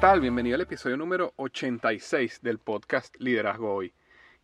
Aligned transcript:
Bienvenido 0.00 0.54
al 0.54 0.60
episodio 0.60 0.96
número 0.96 1.34
86 1.36 2.40
del 2.40 2.58
podcast 2.58 3.14
Liderazgo 3.18 3.74
Hoy. 3.74 3.92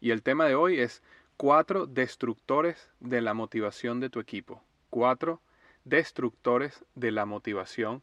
Y 0.00 0.10
el 0.10 0.22
tema 0.22 0.46
de 0.46 0.56
hoy 0.56 0.80
es 0.80 1.00
cuatro 1.36 1.86
destructores 1.86 2.90
de 2.98 3.20
la 3.20 3.34
motivación 3.34 4.00
de 4.00 4.10
tu 4.10 4.18
equipo. 4.18 4.62
Cuatro 4.90 5.40
destructores 5.84 6.84
de 6.96 7.12
la 7.12 7.24
motivación 7.24 8.02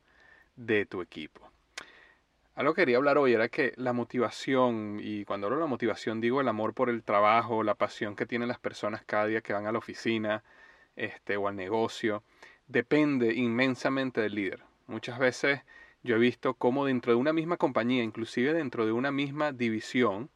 de 0.55 0.85
tu 0.85 1.01
equipo. 1.01 1.51
Algo 2.55 2.73
que 2.73 2.83
quería 2.83 2.97
hablar 2.97 3.17
hoy 3.17 3.33
era 3.33 3.49
que 3.49 3.73
la 3.75 3.91
motivación, 3.91 4.99
y 5.01 5.25
cuando 5.25 5.47
hablo 5.47 5.57
de 5.57 5.63
la 5.63 5.69
motivación 5.69 6.21
digo 6.21 6.39
el 6.39 6.47
amor 6.47 6.73
por 6.73 6.89
el 6.89 7.03
trabajo, 7.03 7.63
la 7.63 7.75
pasión 7.75 8.15
que 8.15 8.25
tienen 8.25 8.47
las 8.47 8.59
personas 8.59 9.03
cada 9.05 9.27
día 9.27 9.41
que 9.41 9.53
van 9.53 9.67
a 9.67 9.73
la 9.73 9.77
oficina 9.77 10.41
este, 10.95 11.35
o 11.35 11.49
al 11.49 11.57
negocio, 11.57 12.23
depende 12.67 13.33
inmensamente 13.33 14.21
del 14.21 14.35
líder. 14.35 14.63
Muchas 14.87 15.19
veces 15.19 15.61
yo 16.03 16.15
he 16.15 16.19
visto 16.19 16.53
cómo 16.55 16.85
dentro 16.85 17.11
de 17.13 17.17
una 17.17 17.33
misma 17.33 17.57
compañía, 17.57 18.03
inclusive 18.03 18.53
dentro 18.53 18.85
de 18.85 18.91
una 18.91 19.11
misma 19.11 19.51
división, 19.51 20.29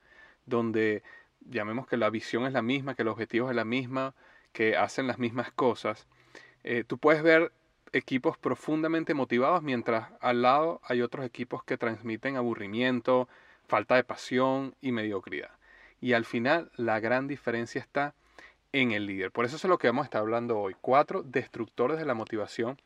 donde 0.45 1.03
llamemos 1.41 1.87
que 1.87 1.97
la 1.97 2.09
visión 2.09 2.45
es 2.45 2.53
la 2.53 2.61
misma, 2.61 2.95
que 2.95 3.01
el 3.01 3.07
objetivo 3.07 3.49
es 3.49 3.55
la 3.55 3.65
misma, 3.65 4.13
que 4.51 4.77
hacen 4.77 5.07
las 5.07 5.19
mismas 5.19 5.51
cosas, 5.51 6.07
eh, 6.63 6.83
tú 6.85 6.97
puedes 6.97 7.21
ver 7.21 7.51
equipos 7.93 8.37
profundamente 8.37 9.13
motivados 9.13 9.61
mientras 9.61 10.09
al 10.19 10.41
lado 10.41 10.81
hay 10.83 11.01
otros 11.01 11.25
equipos 11.25 11.63
que 11.63 11.77
transmiten 11.77 12.37
aburrimiento, 12.37 13.27
falta 13.67 13.95
de 13.95 14.03
pasión 14.03 14.75
y 14.81 14.91
mediocridad. 14.91 15.51
Y 16.01 16.13
al 16.13 16.25
final 16.25 16.71
la 16.75 16.99
gran 16.99 17.27
diferencia 17.27 17.79
está 17.81 18.15
en 18.73 18.91
el 18.91 19.05
líder. 19.05 19.31
Por 19.31 19.45
eso 19.45 19.55
es 19.55 19.63
lo 19.65 19.77
que 19.77 19.87
vamos 19.87 20.03
a 20.03 20.05
estar 20.05 20.21
hablando 20.21 20.59
hoy. 20.59 20.75
Cuatro 20.81 21.23
destructores 21.23 21.97
de 21.97 22.05
la 22.05 22.13
motivación 22.13 22.77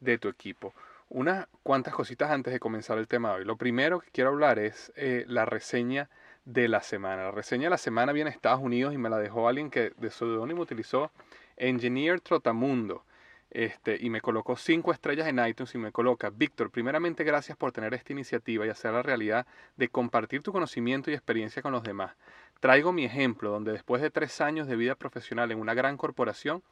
de 0.00 0.18
tu 0.18 0.28
equipo 0.28 0.74
unas 1.08 1.46
cuantas 1.62 1.94
cositas 1.94 2.30
antes 2.30 2.52
de 2.52 2.60
comenzar 2.60 2.98
el 2.98 3.08
tema 3.08 3.30
de 3.30 3.34
hoy. 3.36 3.44
Lo 3.44 3.56
primero 3.56 4.00
que 4.00 4.10
quiero 4.10 4.30
hablar 4.30 4.58
es 4.58 4.92
eh, 4.96 5.24
la 5.28 5.44
reseña 5.44 6.08
de 6.44 6.68
la 6.68 6.82
semana. 6.82 7.24
La 7.24 7.30
reseña 7.30 7.64
de 7.64 7.70
la 7.70 7.78
semana 7.78 8.12
viene 8.12 8.30
de 8.30 8.36
Estados 8.36 8.60
Unidos 8.60 8.94
y 8.94 8.98
me 8.98 9.10
la 9.10 9.18
dejó 9.18 9.48
alguien 9.48 9.70
que 9.70 9.92
de 9.96 10.10
seudónimo 10.10 10.62
utilizó 10.62 11.10
Engineer 11.56 12.20
Trotamundo. 12.20 13.04
Este, 13.50 13.96
y 14.00 14.10
me 14.10 14.20
colocó 14.20 14.56
cinco 14.56 14.90
estrellas 14.92 15.28
en 15.28 15.38
iTunes 15.46 15.72
y 15.76 15.78
me 15.78 15.92
coloca, 15.92 16.28
Víctor, 16.30 16.72
primeramente 16.72 17.22
gracias 17.22 17.56
por 17.56 17.70
tener 17.70 17.94
esta 17.94 18.12
iniciativa 18.12 18.66
y 18.66 18.68
hacer 18.68 18.92
la 18.92 19.02
realidad 19.02 19.46
de 19.76 19.88
compartir 19.88 20.42
tu 20.42 20.50
conocimiento 20.50 21.08
y 21.08 21.14
experiencia 21.14 21.62
con 21.62 21.70
los 21.70 21.84
demás. 21.84 22.16
Traigo 22.58 22.92
mi 22.92 23.04
ejemplo, 23.04 23.50
donde 23.50 23.70
después 23.70 24.02
de 24.02 24.10
tres 24.10 24.40
años 24.40 24.66
de 24.66 24.74
vida 24.74 24.96
profesional 24.96 25.52
en 25.52 25.60
una 25.60 25.74
gran 25.74 25.96
corporación, 25.96 26.64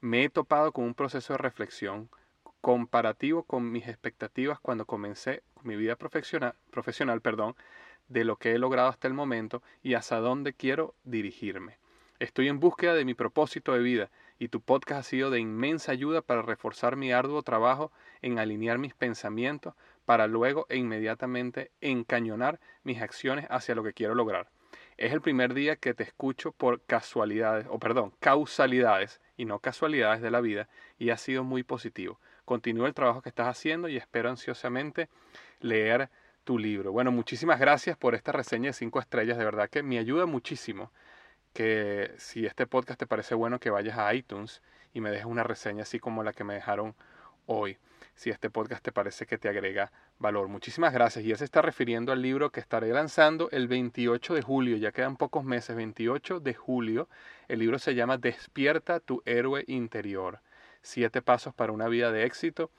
me 0.00 0.24
he 0.24 0.30
topado 0.30 0.72
con 0.72 0.84
un 0.84 0.94
proceso 0.94 1.34
de 1.34 1.38
reflexión, 1.38 2.08
comparativo 2.60 3.44
con 3.44 3.70
mis 3.72 3.88
expectativas 3.88 4.60
cuando 4.60 4.86
comencé 4.86 5.42
mi 5.62 5.76
vida 5.76 5.96
profesional, 5.96 6.54
profesional 6.70 7.20
perdón, 7.20 7.56
de 8.08 8.24
lo 8.24 8.36
que 8.36 8.52
he 8.52 8.58
logrado 8.58 8.88
hasta 8.88 9.08
el 9.08 9.14
momento 9.14 9.62
y 9.82 9.94
hacia 9.94 10.18
dónde 10.18 10.52
quiero 10.52 10.94
dirigirme. 11.04 11.78
Estoy 12.18 12.48
en 12.48 12.60
búsqueda 12.60 12.92
de 12.92 13.04
mi 13.04 13.14
propósito 13.14 13.72
de 13.72 13.78
vida 13.80 14.10
y 14.38 14.48
tu 14.48 14.60
podcast 14.60 15.00
ha 15.00 15.02
sido 15.08 15.30
de 15.30 15.40
inmensa 15.40 15.92
ayuda 15.92 16.20
para 16.20 16.42
reforzar 16.42 16.96
mi 16.96 17.12
arduo 17.12 17.42
trabajo 17.42 17.92
en 18.20 18.38
alinear 18.38 18.78
mis 18.78 18.94
pensamientos 18.94 19.74
para 20.04 20.26
luego 20.26 20.66
e 20.68 20.76
inmediatamente 20.76 21.70
encañonar 21.80 22.60
mis 22.82 23.00
acciones 23.00 23.46
hacia 23.48 23.74
lo 23.74 23.82
que 23.82 23.94
quiero 23.94 24.14
lograr. 24.14 24.50
Es 24.98 25.12
el 25.12 25.22
primer 25.22 25.54
día 25.54 25.76
que 25.76 25.94
te 25.94 26.02
escucho 26.02 26.52
por 26.52 26.82
casualidades, 26.82 27.66
o 27.70 27.78
perdón, 27.78 28.12
causalidades 28.20 29.20
y 29.40 29.46
no 29.46 29.58
casualidades 29.58 30.20
de 30.20 30.30
la 30.30 30.42
vida 30.42 30.68
y 30.98 31.08
ha 31.08 31.16
sido 31.16 31.44
muy 31.44 31.62
positivo. 31.62 32.20
Continúa 32.44 32.88
el 32.88 32.94
trabajo 32.94 33.22
que 33.22 33.30
estás 33.30 33.48
haciendo 33.48 33.88
y 33.88 33.96
espero 33.96 34.28
ansiosamente 34.28 35.08
leer 35.60 36.10
tu 36.44 36.58
libro. 36.58 36.92
Bueno, 36.92 37.10
muchísimas 37.10 37.58
gracias 37.58 37.96
por 37.96 38.14
esta 38.14 38.32
reseña 38.32 38.66
de 38.66 38.72
cinco 38.74 39.00
estrellas, 39.00 39.38
de 39.38 39.44
verdad 39.46 39.70
que 39.70 39.82
me 39.82 39.98
ayuda 39.98 40.26
muchísimo 40.26 40.92
que 41.54 42.12
si 42.18 42.44
este 42.44 42.66
podcast 42.66 43.00
te 43.00 43.06
parece 43.06 43.34
bueno 43.34 43.58
que 43.58 43.70
vayas 43.70 43.96
a 43.96 44.12
iTunes 44.12 44.60
y 44.92 45.00
me 45.00 45.10
dejes 45.10 45.24
una 45.24 45.42
reseña 45.42 45.84
así 45.84 45.98
como 45.98 46.22
la 46.22 46.34
que 46.34 46.44
me 46.44 46.52
dejaron 46.52 46.94
hoy, 47.46 47.78
si 48.20 48.28
este 48.28 48.50
podcast 48.50 48.84
te 48.84 48.92
parece 48.92 49.24
que 49.24 49.38
te 49.38 49.48
agrega 49.48 49.90
valor. 50.18 50.48
Muchísimas 50.48 50.92
gracias. 50.92 51.24
Y 51.24 51.30
él 51.30 51.38
se 51.38 51.46
está 51.46 51.62
refiriendo 51.62 52.12
al 52.12 52.20
libro 52.20 52.52
que 52.52 52.60
estaré 52.60 52.92
lanzando 52.92 53.48
el 53.50 53.66
28 53.66 54.34
de 54.34 54.42
julio, 54.42 54.76
ya 54.76 54.92
quedan 54.92 55.16
pocos 55.16 55.42
meses, 55.42 55.74
28 55.74 56.38
de 56.38 56.52
julio. 56.52 57.08
El 57.48 57.60
libro 57.60 57.78
se 57.78 57.94
llama 57.94 58.18
Despierta 58.18 59.00
tu 59.00 59.22
héroe 59.24 59.64
interior 59.68 60.40
siete 60.82 61.22
pasos 61.22 61.54
para 61.54 61.72
una 61.72 61.88
vida 61.88 62.12
de 62.12 62.26
éxito 62.26 62.70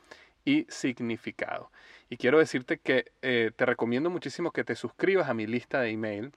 y 0.45 0.67
significado. 0.69 1.71
Y 2.07 2.17
quiero 2.17 2.37
decirte 2.37 2.77
que 2.77 3.11
eh, 3.23 3.49
te 3.55 3.65
recomiendo 3.65 4.11
muchísimo 4.11 4.51
que 4.51 4.63
te 4.63 4.75
suscribas 4.75 5.27
a 5.27 5.33
mi 5.33 5.47
lista 5.47 5.81
de 5.81 5.89
email. 5.89 6.33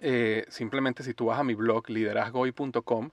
Eh, 0.00 0.46
simplemente 0.48 1.02
si 1.02 1.12
tú 1.12 1.26
vas 1.26 1.38
a 1.38 1.44
mi 1.44 1.54
blog 1.54 1.90
liderazgoy.com, 1.90 3.10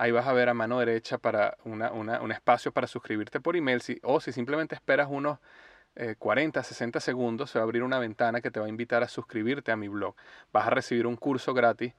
Ahí 0.00 0.12
vas 0.12 0.26
a 0.26 0.32
ver 0.32 0.48
a 0.48 0.54
mano 0.54 0.78
derecha 0.78 1.18
para 1.18 1.58
una, 1.62 1.92
un 1.92 2.32
espacio 2.32 2.72
para 2.72 2.86
suscribirte 2.86 3.38
por 3.38 3.54
email. 3.54 3.82
Si, 3.82 4.00
o 4.02 4.18
si 4.18 4.32
simplemente 4.32 4.74
esperas 4.74 5.08
unos 5.10 5.40
40, 6.18 6.58
eh, 6.58 6.62
60 6.62 7.00
segundos, 7.00 7.50
se 7.50 7.58
va 7.58 7.64
a 7.64 7.66
abrir 7.66 7.82
una 7.82 7.98
ventana 7.98 8.40
que 8.40 8.50
te 8.50 8.58
va 8.60 8.64
a 8.64 8.70
invitar 8.70 9.02
a 9.02 9.08
suscribirte 9.08 9.72
a 9.72 9.76
mi 9.76 9.88
blog. 9.88 10.14
Vas 10.54 10.66
a 10.68 10.70
recibir 10.70 11.06
un 11.06 11.16
curso 11.16 11.52
gratis 11.52 11.92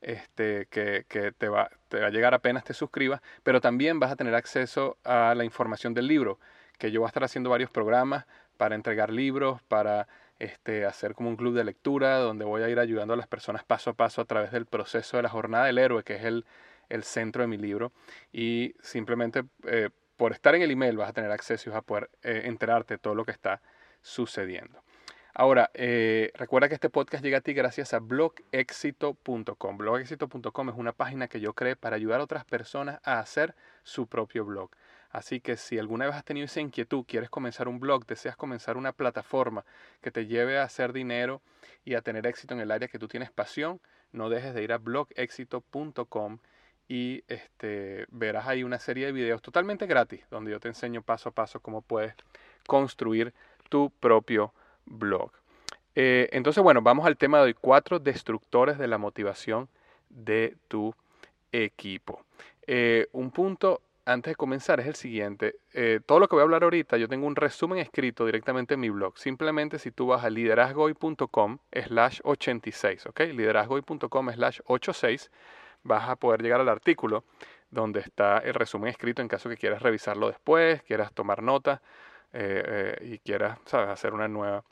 este, 0.00 0.66
que, 0.66 1.06
que 1.08 1.30
te, 1.30 1.48
va, 1.48 1.70
te, 1.86 2.00
va, 2.00 2.08
a 2.08 2.10
llegar 2.10 2.34
apenas 2.34 2.64
te 2.64 2.74
suscribas, 2.74 3.20
pero 3.44 3.60
también 3.60 4.00
vas 4.00 4.10
a 4.10 4.16
tener 4.16 4.34
acceso 4.34 4.98
a 5.04 5.36
la 5.36 5.44
información 5.44 5.94
del 5.94 6.08
libro, 6.08 6.40
que 6.76 6.90
yo 6.90 7.02
voy 7.02 7.06
a 7.06 7.10
estar 7.10 7.22
haciendo 7.22 7.50
varios 7.50 7.70
programas 7.70 8.26
para 8.56 8.74
entregar 8.74 9.12
libros, 9.12 9.62
para 9.68 10.08
este, 10.40 10.86
hacer 10.86 11.14
como 11.14 11.28
un 11.28 11.36
club 11.36 11.54
de 11.54 11.62
lectura, 11.62 12.18
donde 12.18 12.44
voy 12.44 12.62
a 12.62 12.68
ir 12.68 12.80
ayudando 12.80 13.14
a 13.14 13.16
las 13.16 13.28
personas 13.28 13.62
paso 13.62 13.90
a 13.90 13.94
paso 13.94 14.22
a 14.22 14.24
través 14.24 14.50
del 14.50 14.66
proceso 14.66 15.18
de 15.18 15.22
la 15.22 15.28
jornada 15.28 15.66
del 15.66 15.78
héroe, 15.78 16.02
que 16.02 16.16
es 16.16 16.24
el, 16.24 16.44
el 16.88 17.04
centro 17.04 17.42
de 17.42 17.48
mi 17.48 17.56
libro. 17.56 17.92
Y 18.32 18.74
simplemente 18.80 19.44
eh, 19.66 19.90
por 20.16 20.32
estar 20.32 20.54
en 20.54 20.62
el 20.62 20.70
email 20.70 20.96
vas 20.96 21.10
a 21.10 21.12
tener 21.12 21.30
acceso 21.30 21.68
y 21.68 21.72
vas 21.72 21.80
a 21.80 21.82
poder 21.82 22.10
eh, 22.22 22.42
enterarte 22.44 22.94
de 22.94 22.98
todo 22.98 23.14
lo 23.14 23.24
que 23.24 23.32
está 23.32 23.60
sucediendo. 24.00 24.82
Ahora, 25.36 25.72
eh, 25.74 26.30
recuerda 26.34 26.68
que 26.68 26.74
este 26.74 26.90
podcast 26.90 27.24
llega 27.24 27.38
a 27.38 27.40
ti 27.40 27.54
gracias 27.54 27.92
a 27.92 27.98
blogexito.com. 27.98 29.78
Blogexito.com 29.78 30.68
es 30.68 30.76
una 30.76 30.92
página 30.92 31.26
que 31.26 31.40
yo 31.40 31.54
creé 31.54 31.74
para 31.74 31.96
ayudar 31.96 32.20
a 32.20 32.24
otras 32.24 32.44
personas 32.44 33.00
a 33.02 33.18
hacer 33.18 33.56
su 33.82 34.06
propio 34.06 34.44
blog. 34.44 34.70
Así 35.10 35.40
que 35.40 35.56
si 35.56 35.76
alguna 35.78 36.06
vez 36.06 36.14
has 36.14 36.24
tenido 36.24 36.44
esa 36.44 36.60
inquietud, 36.60 37.04
quieres 37.04 37.30
comenzar 37.30 37.66
un 37.66 37.80
blog, 37.80 38.06
deseas 38.06 38.36
comenzar 38.36 38.76
una 38.76 38.92
plataforma 38.92 39.64
que 40.00 40.12
te 40.12 40.26
lleve 40.26 40.58
a 40.58 40.64
hacer 40.64 40.92
dinero 40.92 41.42
y 41.84 41.94
a 41.94 42.02
tener 42.02 42.26
éxito 42.26 42.54
en 42.54 42.60
el 42.60 42.70
área 42.70 42.88
que 42.88 43.00
tú 43.00 43.08
tienes 43.08 43.32
pasión, 43.32 43.80
no 44.12 44.28
dejes 44.28 44.54
de 44.54 44.62
ir 44.62 44.72
a 44.72 44.78
blogexito.com 44.78 46.38
y 46.88 47.24
este, 47.28 48.06
verás 48.10 48.46
ahí 48.46 48.62
una 48.62 48.78
serie 48.78 49.06
de 49.06 49.12
videos 49.12 49.42
totalmente 49.42 49.86
gratis 49.86 50.20
donde 50.30 50.50
yo 50.50 50.60
te 50.60 50.68
enseño 50.68 51.02
paso 51.02 51.30
a 51.30 51.32
paso 51.32 51.60
cómo 51.60 51.82
puedes 51.82 52.14
construir 52.66 53.32
tu 53.68 53.90
propio 53.90 54.52
blog. 54.84 55.30
Eh, 55.94 56.28
entonces, 56.32 56.62
bueno, 56.62 56.82
vamos 56.82 57.06
al 57.06 57.16
tema 57.16 57.38
de 57.38 57.44
hoy, 57.44 57.54
cuatro 57.54 57.98
destructores 57.98 58.78
de 58.78 58.88
la 58.88 58.98
motivación 58.98 59.68
de 60.10 60.56
tu 60.68 60.94
equipo. 61.52 62.24
Eh, 62.66 63.08
un 63.12 63.30
punto 63.30 63.80
antes 64.06 64.32
de 64.32 64.36
comenzar 64.36 64.80
es 64.80 64.86
el 64.86 64.94
siguiente. 64.96 65.56
Eh, 65.72 66.00
todo 66.04 66.18
lo 66.18 66.28
que 66.28 66.36
voy 66.36 66.40
a 66.40 66.44
hablar 66.44 66.64
ahorita, 66.64 66.96
yo 66.96 67.08
tengo 67.08 67.26
un 67.26 67.36
resumen 67.36 67.78
escrito 67.78 68.26
directamente 68.26 68.74
en 68.74 68.80
mi 68.80 68.90
blog. 68.90 69.16
Simplemente 69.18 69.78
si 69.78 69.90
tú 69.90 70.08
vas 70.08 70.24
a 70.24 70.30
liderazgoy.com 70.30 71.58
slash 71.72 72.20
86, 72.22 73.06
¿ok? 73.06 73.20
Liderazgoy.com 73.20 74.32
slash 74.32 74.60
86, 74.66 75.30
vas 75.84 76.08
a 76.08 76.16
poder 76.16 76.42
llegar 76.42 76.60
al 76.60 76.68
artículo 76.68 77.24
donde 77.70 78.00
está 78.00 78.38
el 78.38 78.54
resumen 78.54 78.88
escrito 78.88 79.22
en 79.22 79.28
caso 79.28 79.48
que 79.48 79.56
quieras 79.56 79.82
revisarlo 79.82 80.28
después, 80.28 80.82
quieras 80.82 81.12
tomar 81.12 81.42
nota 81.42 81.80
y 83.00 83.18
quieras, 83.18 83.58
¿sabes?, 83.66 83.88
hacer 83.88 84.12
una 84.12 84.26
nueva 84.26 84.64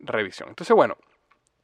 revisión. 0.00 0.48
Entonces, 0.48 0.74
bueno, 0.74 0.96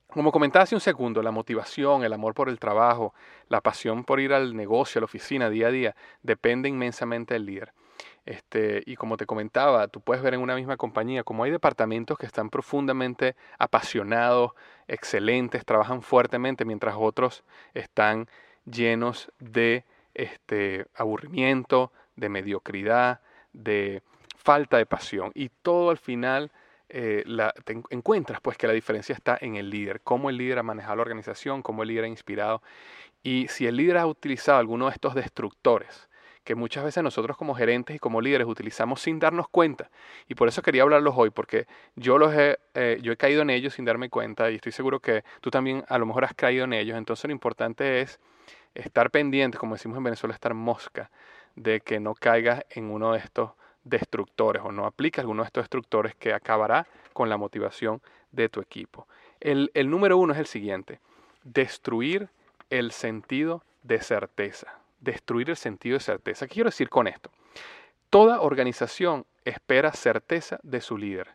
como 0.09 0.33
comentaba 0.33 0.65
hace 0.65 0.75
un 0.75 0.81
segundo, 0.81 1.23
la 1.23 1.31
motivación, 1.31 2.05
el 2.05 2.13
amor 2.13 2.35
por 2.35 2.49
el 2.49 2.59
trabajo, 2.59 3.15
la 3.49 3.61
pasión 3.61 4.05
por 4.05 4.21
ir 4.21 4.33
al 4.33 4.57
negocio, 4.57 4.99
a 4.99 5.03
la 5.03 5.05
oficina 5.05 5.51
día 5.51 5.69
a 5.69 5.71
día, 5.71 5.97
depende 6.23 6.69
inmensamente 6.69 7.35
del 7.35 7.47
líder. 7.47 7.73
Este, 8.25 8.83
y 8.87 8.97
como 8.97 9.17
te 9.17 9.27
comentaba, 9.27 9.87
tú 9.89 10.01
puedes 10.01 10.23
ver 10.23 10.35
en 10.35 10.41
una 10.41 10.55
misma 10.55 10.77
compañía 10.77 11.23
como 11.23 11.45
hay 11.45 11.51
departamentos 11.51 12.19
que 12.19 12.27
están 12.27 12.51
profundamente 12.51 13.37
apasionados, 13.59 14.53
excelentes, 14.89 15.65
trabajan 15.65 16.03
fuertemente, 16.03 16.65
mientras 16.65 16.97
otros 16.99 17.45
están 17.75 18.29
llenos 18.71 19.31
de 19.39 19.85
este, 20.15 20.87
aburrimiento, 20.95 21.93
de 22.17 22.29
mediocridad, 22.29 23.21
de 23.53 24.03
falta 24.37 24.77
de 24.79 24.87
pasión. 24.87 25.33
Y 25.35 25.51
todo 25.63 25.91
al 25.91 25.99
final 25.99 26.51
eh, 26.89 27.23
la, 27.27 27.53
te 27.65 27.81
encuentras 27.91 28.41
pues 28.41 28.57
que 28.57 28.67
la 28.67 28.73
diferencia 28.73 29.15
está 29.15 29.39
en 29.41 29.57
el 29.57 29.71
líder, 29.71 30.01
cómo 30.03 30.31
el 30.31 30.37
líder 30.37 30.59
ha 30.59 30.63
manejado 30.63 30.97
la 30.97 31.03
organización, 31.03 31.63
cómo 31.63 31.83
el 31.83 31.89
líder 31.89 32.05
ha 32.05 32.09
inspirado 32.09 32.63
y 33.23 33.47
si 33.49 33.67
el 33.67 33.77
líder 33.77 33.99
ha 33.99 34.07
utilizado 34.07 34.59
alguno 34.59 34.87
de 34.87 34.93
estos 34.93 35.15
destructores 35.15 36.09
que 36.43 36.55
muchas 36.55 36.85
veces 36.85 37.03
nosotros 37.03 37.37
como 37.37 37.55
gerentes 37.55 37.95
y 37.95 37.99
como 37.99 38.21
líderes 38.21 38.47
utilizamos 38.47 39.03
sin 39.03 39.19
darnos 39.19 39.47
cuenta. 39.49 39.91
Y 40.27 40.35
por 40.35 40.49
eso 40.49 40.63
quería 40.63 40.83
hablarlos 40.83 41.15
hoy, 41.17 41.31
porque 41.31 41.67
yo, 41.95 42.19
los 42.19 42.35
he, 42.35 42.59
eh, 42.75 42.99
yo 43.03 43.13
he 43.13 43.17
caído 43.17 43.43
en 43.43 43.51
ellos 43.51 43.75
sin 43.75 43.85
darme 43.85 44.09
cuenta 44.09 44.51
y 44.51 44.57
estoy 44.57 44.73
seguro 44.73 45.01
que 45.01 45.23
tú 45.41 45.51
también 45.51 45.85
a 45.87 45.99
lo 45.99 46.07
mejor 46.07 46.25
has 46.25 46.35
caído 46.35 46.65
en 46.65 46.73
ellos. 46.73 46.97
Entonces 46.97 47.27
lo 47.27 47.33
importante 47.33 48.01
es 48.01 48.19
estar 48.75 49.11
pendiente, 49.11 49.59
como 49.59 49.75
decimos 49.75 49.99
en 49.99 50.05
Venezuela, 50.05 50.35
estar 50.35 50.55
mosca, 50.55 51.11
de 51.57 51.81
que 51.81 52.01
no 52.01 52.15
caigas 52.15 52.65
en 52.71 52.91
uno 52.91 53.13
de 53.13 53.19
estos 53.19 53.53
destructores 53.85 54.63
o 54.65 54.73
no 54.73 54.87
aplica 54.87 55.21
alguno 55.21 55.43
de 55.43 55.47
estos 55.47 55.63
destructores 55.63 56.15
que 56.15 56.33
acabará 56.33 56.87
con 57.13 57.29
la 57.29 57.37
motivación 57.37 58.03
de 58.31 58.49
tu 58.49 58.61
equipo. 58.61 59.09
El, 59.41 59.71
el 59.75 59.91
número 59.91 60.19
uno 60.19 60.33
es 60.33 60.39
el 60.39 60.47
siguiente, 60.47 61.01
destruir 61.43 62.29
el 62.69 62.93
sentido 62.93 63.65
de 63.83 64.01
certeza. 64.01 64.79
Destruir 65.01 65.51
el 65.51 65.57
sentido 65.57 65.95
de 65.95 66.05
certeza. 66.05 66.47
¿Qué 66.47 66.55
quiero 66.55 66.69
decir 66.69 66.91
con 66.91 67.07
esto? 67.07 67.31
Toda 68.11 68.41
organización 68.41 69.25
espera 69.45 69.93
certeza 69.93 70.61
de 70.63 70.81
su 70.81 70.99
líder. 70.99 71.29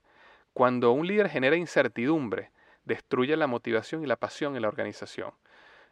Cuando 0.53 0.91
un 0.91 1.07
líder 1.07 1.29
genera 1.29 1.55
incertidumbre, 1.55 2.51
destruye 2.85 3.35
la 3.35 3.47
motivación 3.47 4.03
y 4.03 4.07
la 4.07 4.15
pasión 4.15 4.55
en 4.55 4.61
la 4.61 4.67
organización. 4.67 5.31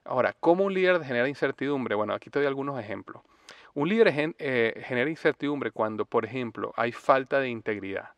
Ahora, 0.05 0.35
¿cómo 0.39 0.65
un 0.65 0.73
líder 0.73 1.03
genera 1.03 1.27
incertidumbre? 1.29 1.95
Bueno, 1.95 2.13
aquí 2.13 2.29
te 2.29 2.39
doy 2.39 2.47
algunos 2.47 2.79
ejemplos. 2.79 3.23
Un 3.73 3.89
líder 3.89 4.35
eh, 4.37 4.83
genera 4.85 5.09
incertidumbre 5.09 5.71
cuando, 5.71 6.05
por 6.05 6.25
ejemplo, 6.25 6.73
hay 6.75 6.91
falta 6.91 7.39
de 7.39 7.49
integridad. 7.49 8.09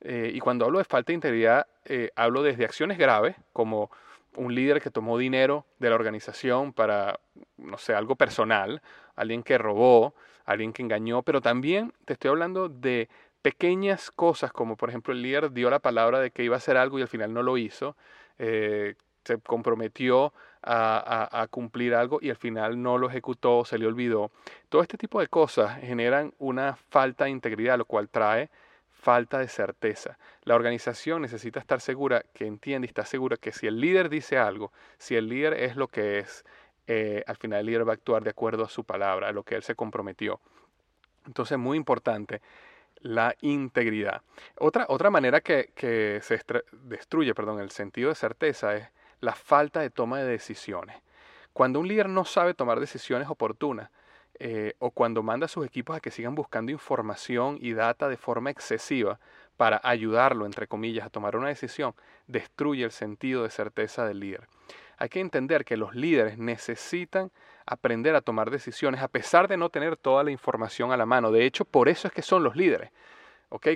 Eh, 0.00 0.30
y 0.32 0.38
cuando 0.38 0.64
hablo 0.64 0.78
de 0.78 0.84
falta 0.84 1.08
de 1.08 1.14
integridad, 1.14 1.66
eh, 1.84 2.10
hablo 2.14 2.42
desde 2.42 2.64
acciones 2.64 2.98
graves, 2.98 3.36
como 3.52 3.90
un 4.36 4.54
líder 4.54 4.80
que 4.80 4.90
tomó 4.90 5.18
dinero 5.18 5.66
de 5.78 5.90
la 5.90 5.96
organización 5.96 6.72
para, 6.72 7.18
no 7.56 7.78
sé, 7.78 7.94
algo 7.94 8.16
personal, 8.16 8.80
alguien 9.16 9.42
que 9.42 9.58
robó, 9.58 10.14
alguien 10.44 10.72
que 10.72 10.82
engañó, 10.82 11.22
pero 11.22 11.40
también 11.40 11.92
te 12.04 12.14
estoy 12.14 12.30
hablando 12.30 12.68
de 12.68 13.08
pequeñas 13.42 14.10
cosas, 14.10 14.52
como 14.52 14.76
por 14.76 14.88
ejemplo 14.88 15.12
el 15.12 15.22
líder 15.22 15.52
dio 15.52 15.68
la 15.68 15.78
palabra 15.78 16.18
de 16.20 16.30
que 16.30 16.44
iba 16.44 16.56
a 16.56 16.58
hacer 16.58 16.76
algo 16.76 16.98
y 16.98 17.02
al 17.02 17.08
final 17.08 17.32
no 17.32 17.42
lo 17.42 17.58
hizo, 17.58 17.96
se 18.36 19.38
comprometió 19.46 20.32
a, 20.66 21.46
cumplir 21.50 21.94
algo 21.94 22.18
y 22.20 22.30
al 22.30 22.36
final 22.36 22.80
no 22.80 22.98
lo 22.98 23.08
ejecutó, 23.08 23.64
se 23.64 23.78
le 23.78 23.86
olvidó. 23.86 24.30
Todo 24.68 24.82
este 24.82 24.96
tipo 24.96 25.20
de 25.20 25.28
cosas 25.28 25.78
generan 25.80 26.32
una 26.38 26.76
falta 26.76 27.24
de 27.24 27.30
integridad, 27.30 27.78
lo 27.78 27.84
cual 27.84 28.08
trae 28.08 28.50
falta 28.90 29.38
de 29.38 29.48
certeza. 29.48 30.18
La 30.44 30.54
organización 30.54 31.22
necesita 31.22 31.60
estar 31.60 31.80
segura, 31.80 32.24
que 32.32 32.46
entiende 32.46 32.86
y 32.86 32.88
está 32.88 33.04
segura 33.04 33.36
que 33.36 33.52
si 33.52 33.66
el 33.66 33.80
líder 33.80 34.08
dice 34.08 34.38
algo, 34.38 34.72
si 34.98 35.16
el 35.16 35.28
líder 35.28 35.54
es 35.54 35.76
lo 35.76 35.88
que 35.88 36.20
es, 36.20 36.44
eh, 36.86 37.22
al 37.26 37.36
final 37.36 37.60
el 37.60 37.66
líder 37.66 37.86
va 37.86 37.92
a 37.92 37.94
actuar 37.94 38.24
de 38.24 38.30
acuerdo 38.30 38.64
a 38.64 38.68
su 38.68 38.84
palabra, 38.84 39.28
a 39.28 39.32
lo 39.32 39.42
que 39.42 39.56
él 39.56 39.62
se 39.62 39.74
comprometió. 39.74 40.40
Entonces, 41.26 41.58
muy 41.58 41.76
importante 41.76 42.40
la 43.00 43.36
integridad. 43.42 44.22
Otra, 44.58 44.86
otra 44.88 45.10
manera 45.10 45.42
que, 45.42 45.72
que 45.74 46.20
se 46.22 46.40
destruye 46.72 47.34
perdón, 47.34 47.60
el 47.60 47.70
sentido 47.70 48.08
de 48.08 48.14
certeza 48.14 48.74
es 48.76 48.88
la 49.24 49.34
falta 49.34 49.80
de 49.80 49.90
toma 49.90 50.18
de 50.18 50.26
decisiones. 50.26 50.96
Cuando 51.52 51.80
un 51.80 51.88
líder 51.88 52.08
no 52.08 52.24
sabe 52.24 52.54
tomar 52.54 52.80
decisiones 52.80 53.28
oportunas, 53.28 53.90
eh, 54.40 54.74
o 54.80 54.90
cuando 54.90 55.22
manda 55.22 55.46
a 55.46 55.48
sus 55.48 55.64
equipos 55.64 55.96
a 55.96 56.00
que 56.00 56.10
sigan 56.10 56.34
buscando 56.34 56.72
información 56.72 57.56
y 57.60 57.72
data 57.72 58.08
de 58.08 58.16
forma 58.16 58.50
excesiva 58.50 59.20
para 59.56 59.80
ayudarlo, 59.84 60.44
entre 60.44 60.66
comillas, 60.66 61.06
a 61.06 61.10
tomar 61.10 61.36
una 61.36 61.48
decisión, 61.48 61.94
destruye 62.26 62.82
el 62.82 62.90
sentido 62.90 63.44
de 63.44 63.50
certeza 63.50 64.04
del 64.04 64.18
líder. 64.18 64.48
Hay 64.96 65.08
que 65.08 65.20
entender 65.20 65.64
que 65.64 65.76
los 65.76 65.94
líderes 65.94 66.38
necesitan 66.38 67.30
aprender 67.66 68.16
a 68.16 68.20
tomar 68.20 68.50
decisiones 68.50 69.00
a 69.00 69.08
pesar 69.08 69.46
de 69.46 69.56
no 69.56 69.68
tener 69.70 69.96
toda 69.96 70.24
la 70.24 70.32
información 70.32 70.90
a 70.90 70.96
la 70.96 71.06
mano. 71.06 71.30
De 71.30 71.46
hecho, 71.46 71.64
por 71.64 71.88
eso 71.88 72.08
es 72.08 72.14
que 72.14 72.22
son 72.22 72.42
los 72.42 72.56
líderes. 72.56 72.90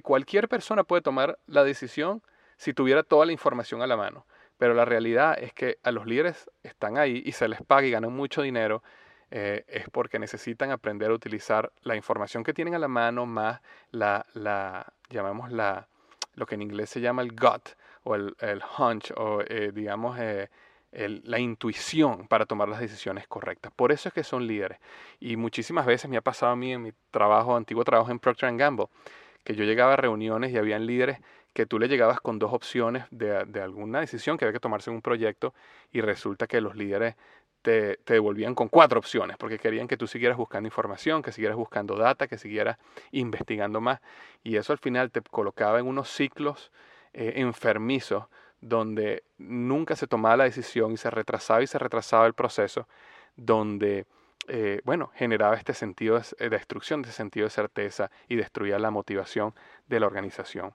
Cualquier 0.02 0.49
persona 0.49 0.83
puede 0.83 1.02
tomar 1.02 1.38
la 1.47 1.62
decisión 1.62 2.23
si 2.57 2.75
tuviera 2.75 3.05
toda 3.05 3.26
la 3.26 3.33
información 3.33 3.81
a 3.83 3.87
la 3.87 3.97
mano. 3.97 4.26
Pero 4.59 4.75
la 4.75 4.85
realidad 4.85 5.38
es 5.41 5.53
que 5.53 5.79
a 5.83 5.93
los 5.93 6.07
líderes 6.07 6.50
están 6.62 6.99
ahí 6.99 7.23
y 7.25 7.33
se 7.33 7.49
les 7.49 7.62
paga 7.62 7.87
y 7.87 7.91
ganan 7.91 8.12
mucho 8.12 8.43
dinero, 8.43 8.83
eh, 9.31 9.65
es 9.69 9.88
porque 9.91 10.19
necesitan 10.19 10.71
aprender 10.71 11.11
a 11.11 11.15
utilizar 11.15 11.73
la 11.83 11.97
información 11.97 12.45
que 12.45 12.55
tienen 12.55 12.75
a 12.75 12.79
la 12.79 12.88
mano 12.88 13.27
más 13.27 13.61
la, 13.91 14.25
la 14.33 14.93
llamamos 15.11 15.53
la, 15.53 15.87
lo 16.35 16.47
que 16.47 16.55
en 16.55 16.62
inglés 16.62 16.88
se 16.91 17.00
llama 17.00 17.23
el 17.23 17.33
gut 17.33 17.71
o 18.05 18.15
el, 18.15 18.35
hunch 18.79 19.12
o 19.17 19.43
eh, 19.47 19.71
digamos 19.75 20.19
eh, 20.19 20.49
la 20.93 21.38
intuición 21.38 22.27
para 22.27 22.47
tomar 22.47 22.69
las 22.69 22.81
decisiones 22.81 23.29
correctas. 23.29 23.71
Por 23.77 23.93
eso 23.93 24.09
es 24.09 24.15
que 24.15 24.25
son 24.25 24.47
líderes. 24.47 24.79
Y 25.21 25.37
muchísimas 25.37 25.85
veces 25.85 26.09
me 26.09 26.17
ha 26.17 26.23
pasado 26.23 26.53
a 26.53 26.57
mí 26.57 26.73
en 26.73 26.83
mi 26.83 26.93
trabajo, 27.11 27.55
antiguo 27.55 27.85
trabajo 27.85 28.11
en 28.11 28.19
Procter 28.19 28.57
Gamble, 28.57 28.87
que 29.45 29.55
yo 29.55 29.65
llegaba 29.65 29.93
a 29.93 29.97
reuniones 29.97 30.50
y 30.53 30.57
habían 30.57 30.87
líderes 30.87 31.19
que 31.59 31.67
tú 31.67 31.81
le 31.81 31.88
llegabas 31.88 32.21
con 32.21 32.38
dos 32.38 32.53
opciones 32.53 33.07
de, 33.11 33.61
alguna 33.61 33.99
decisión 33.99 34.38
que 34.38 34.45
había 34.45 34.53
que 34.53 34.61
tomarse 34.61 34.91
en 34.91 34.95
un 34.95 35.03
proyecto 35.03 35.55
y 35.91 36.00
resulta 36.00 36.47
que 36.47 36.61
los 36.61 36.77
líderes 36.77 37.17
te, 37.62 37.99
devolvían 38.07 38.55
con 38.55 38.69
cuatro 38.69 39.00
opciones, 39.00 39.37
porque 39.37 39.59
querían 39.59 39.88
que 39.88 39.97
tú 39.97 40.07
siguieras 40.07 40.38
buscando 40.38 40.69
información, 40.69 41.21
que 41.21 41.33
siguieras 41.33 41.57
buscando 41.57 41.97
data, 41.97 42.29
que 42.29 42.38
siguieras 42.38 42.79
investigando 43.11 43.81
más. 43.81 44.00
Y 44.45 44.55
eso 44.55 44.73
al 44.73 44.79
final 44.79 45.11
te 45.11 45.21
colocaba 45.21 45.81
en 45.81 45.88
unos 45.88 46.09
ciclos 46.09 46.71
eh, 47.12 47.33
enfermizos 47.38 48.27
donde 48.61 49.25
nunca 49.38 49.97
se 49.97 50.07
tomaba 50.07 50.37
la 50.37 50.45
decisión 50.45 50.93
y 50.93 50.97
se 50.97 51.11
retrasaba 51.11 51.61
y 51.65 51.67
se 51.67 51.81
retrasaba 51.81 52.29
el 52.29 52.35
proceso, 52.35 52.87
donde, 53.35 54.07
eh, 54.47 54.81
bueno, 54.85 55.11
generaba 55.17 55.57
este 55.57 55.75
sentido 55.75 56.21
de 56.38 56.50
destrucción, 56.50 57.03
de 57.03 57.11
sentido 57.11 57.47
de 57.47 57.50
certeza 57.50 58.12
y 58.29 58.37
destruía 58.37 58.79
la 58.79 58.93
motivación 58.93 59.55
de 59.88 59.99
la 59.99 60.07
organización. 60.07 60.73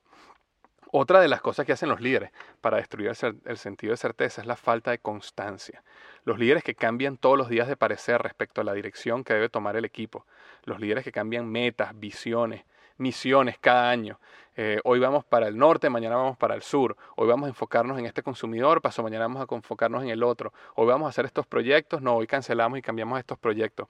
Otra 0.95 1.19
de 1.21 1.27
las 1.27 1.41
cosas 1.41 1.65
que 1.65 1.71
hacen 1.71 1.89
los 1.89 2.01
líderes 2.01 2.29
para 2.61 2.77
destruir 2.77 3.11
el, 3.45 3.57
sentido 3.57 3.89
de 3.89 3.97
certeza 3.97 4.41
es 4.41 4.47
la 4.47 4.55
falta 4.55 4.91
de 4.91 4.99
constancia. 4.99 5.83
Los 6.23 6.37
líderes 6.37 6.63
que 6.63 6.75
cambian 6.75 7.17
todos 7.17 7.35
los 7.35 7.49
días 7.49 7.67
de 7.67 7.75
parecer 7.75 8.21
respecto 8.21 8.61
a 8.61 8.63
la 8.63 8.73
dirección 8.73 9.23
que 9.23 9.33
debe 9.33 9.49
tomar 9.49 9.75
el 9.75 9.85
equipo. 9.85 10.27
Los 10.65 10.79
líderes 10.79 11.03
que 11.03 11.11
cambian 11.11 11.49
metas, 11.49 11.99
visiones, 11.99 12.63
misiones 12.97 13.57
cada 13.57 13.89
año. 13.89 14.19
Eh, 14.55 14.81
hoy 14.83 14.99
vamos 14.99 15.25
para 15.25 15.47
el 15.47 15.57
norte, 15.57 15.89
mañana 15.89 16.15
vamos 16.15 16.37
para 16.37 16.53
el 16.53 16.61
sur. 16.61 16.95
Hoy 17.15 17.27
vamos 17.27 17.47
a 17.47 17.49
enfocarnos 17.49 17.97
en 17.97 18.05
este 18.05 18.21
consumidor, 18.21 18.79
paso 18.79 19.01
mañana 19.01 19.25
vamos 19.25 19.47
a 19.49 19.55
enfocarnos 19.55 20.03
en 20.03 20.09
el 20.09 20.21
otro. 20.21 20.53
Hoy 20.75 20.85
vamos 20.85 21.07
a 21.07 21.09
hacer 21.09 21.25
estos 21.25 21.47
proyectos, 21.47 22.03
no, 22.03 22.17
hoy 22.17 22.27
cancelamos 22.27 22.77
y 22.77 22.83
cambiamos 22.83 23.17
estos 23.17 23.39
proyectos 23.39 23.87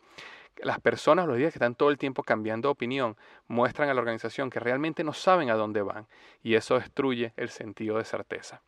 las 0.62 0.80
personas, 0.80 1.28
los 1.28 1.38
días 1.38 1.52
que 1.52 1.58
están 1.58 1.76
todo 1.76 1.90
el 1.90 1.98
tiempo 1.98 2.24
cambiando 2.24 2.68
de 2.68 2.72
opinión, 2.72 3.18
muestran 3.48 3.90
a 3.90 3.94
la 3.94 4.00
organización 4.00 4.50
que 4.50 4.60
realmente 4.60 5.04
no 5.04 5.14
saben 5.14 5.50
a 5.50 5.56
dónde 5.56 5.82
van 5.82 6.08
y 6.42 6.56
eso 6.56 6.80
destruye 6.80 7.34
el 7.38 7.50
sentido 7.50 7.98
de 7.98 8.06
certeza. 8.06 8.62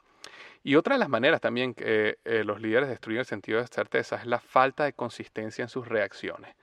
Y 0.63 0.75
otra 0.75 0.95
de 0.95 0.99
las 0.99 1.09
maneras 1.09 1.41
también 1.41 1.73
que 1.73 2.17
eh, 2.25 2.43
los 2.43 2.59
líderes 2.59 2.89
destruyen 2.89 3.19
el 3.19 3.25
sentido 3.25 3.59
de 3.59 3.67
certeza 3.67 4.15
es 4.15 4.25
la 4.25 4.39
falta 4.39 4.85
de 4.85 4.93
consistencia 4.93 5.61
en 5.61 5.69
sus 5.69 5.87
reacciones. 5.87 6.55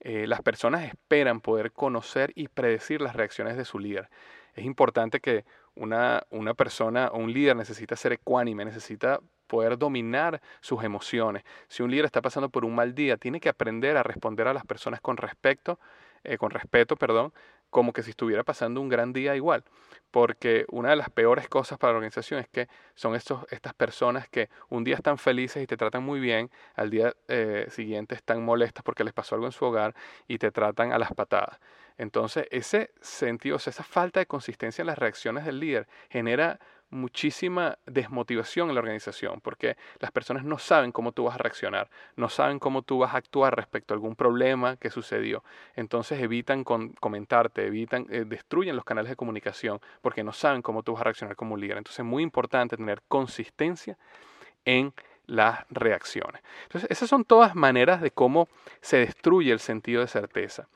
Eh, 0.00 0.26
las 0.26 0.42
personas 0.42 0.84
esperan 0.84 1.40
poder 1.40 1.72
conocer 1.72 2.32
y 2.34 2.48
predecir 2.48 3.00
las 3.00 3.14
reacciones 3.14 3.56
de 3.56 3.64
su 3.64 3.78
líder. 3.78 4.08
Es 4.54 4.64
importante 4.64 5.20
que 5.20 5.44
una, 5.74 6.24
una 6.30 6.54
persona 6.54 7.08
o 7.12 7.18
un 7.18 7.32
líder 7.32 7.56
necesita 7.56 7.94
ser 7.94 8.12
ecuánime, 8.12 8.64
necesita 8.64 9.20
poder 9.46 9.78
dominar 9.78 10.40
sus 10.60 10.82
emociones. 10.84 11.44
Si 11.68 11.82
un 11.82 11.90
líder 11.90 12.06
está 12.06 12.22
pasando 12.22 12.48
por 12.48 12.64
un 12.64 12.74
mal 12.74 12.94
día, 12.94 13.16
tiene 13.16 13.40
que 13.40 13.48
aprender 13.48 13.96
a 13.96 14.02
responder 14.02 14.48
a 14.48 14.54
las 14.54 14.64
personas 14.64 15.00
con 15.00 15.16
respecto, 15.16 15.78
eh, 16.24 16.38
con 16.38 16.50
respeto, 16.50 16.96
perdón, 16.96 17.32
como 17.70 17.92
que 17.92 18.02
si 18.02 18.10
estuviera 18.10 18.44
pasando 18.44 18.80
un 18.80 18.88
gran 18.88 19.12
día 19.12 19.36
igual. 19.36 19.64
Porque 20.10 20.64
una 20.70 20.90
de 20.90 20.96
las 20.96 21.10
peores 21.10 21.48
cosas 21.48 21.78
para 21.78 21.92
la 21.92 21.98
organización 21.98 22.40
es 22.40 22.48
que 22.48 22.68
son 22.94 23.14
estos, 23.14 23.44
estas 23.50 23.74
personas 23.74 24.28
que 24.28 24.48
un 24.68 24.84
día 24.84 24.94
están 24.94 25.18
felices 25.18 25.62
y 25.62 25.66
te 25.66 25.76
tratan 25.76 26.02
muy 26.02 26.20
bien, 26.20 26.50
al 26.74 26.90
día 26.90 27.14
eh, 27.28 27.66
siguiente 27.70 28.14
están 28.14 28.42
molestas 28.44 28.82
porque 28.82 29.04
les 29.04 29.12
pasó 29.12 29.34
algo 29.34 29.46
en 29.46 29.52
su 29.52 29.64
hogar 29.64 29.94
y 30.26 30.38
te 30.38 30.50
tratan 30.50 30.92
a 30.92 30.98
las 30.98 31.12
patadas. 31.12 31.58
Entonces, 31.98 32.46
ese 32.50 32.90
sentido, 33.00 33.56
esa 33.56 33.82
falta 33.82 34.20
de 34.20 34.26
consistencia 34.26 34.82
en 34.82 34.86
las 34.86 34.98
reacciones 34.98 35.44
del 35.44 35.60
líder 35.60 35.88
genera 36.10 36.60
muchísima 36.90 37.78
desmotivación 37.86 38.68
en 38.68 38.74
la 38.74 38.80
organización, 38.80 39.40
porque 39.40 39.76
las 39.98 40.12
personas 40.12 40.44
no 40.44 40.58
saben 40.58 40.92
cómo 40.92 41.12
tú 41.12 41.24
vas 41.24 41.34
a 41.34 41.38
reaccionar, 41.38 41.90
no 42.16 42.28
saben 42.28 42.58
cómo 42.58 42.82
tú 42.82 42.98
vas 42.98 43.14
a 43.14 43.18
actuar 43.18 43.56
respecto 43.56 43.92
a 43.92 43.96
algún 43.96 44.16
problema 44.16 44.76
que 44.76 44.90
sucedió. 44.90 45.42
Entonces 45.74 46.20
evitan 46.20 46.64
comentarte, 46.64 47.66
evitan, 47.66 48.06
eh, 48.10 48.24
destruyen 48.26 48.76
los 48.76 48.84
canales 48.84 49.10
de 49.10 49.16
comunicación, 49.16 49.80
porque 50.00 50.22
no 50.22 50.32
saben 50.32 50.62
cómo 50.62 50.82
tú 50.82 50.92
vas 50.92 51.00
a 51.00 51.04
reaccionar 51.04 51.36
como 51.36 51.56
líder. 51.56 51.78
Entonces 51.78 52.00
es 52.00 52.04
muy 52.04 52.22
importante 52.22 52.76
tener 52.76 53.02
consistencia 53.08 53.98
en 54.64 54.92
las 55.26 55.66
reacciones. 55.70 56.42
Entonces, 56.64 56.90
esas 56.90 57.08
son 57.08 57.24
todas 57.24 57.54
maneras 57.54 58.00
de 58.00 58.10
cómo 58.10 58.48
se 58.80 58.98
destruye 58.98 59.52
el 59.52 59.60
sentido 59.60 60.00
de 60.00 60.08
certeza. 60.08 60.68